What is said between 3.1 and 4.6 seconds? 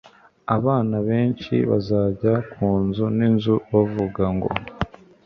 n'inzu bavuga ngo